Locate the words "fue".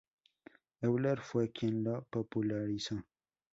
1.21-1.49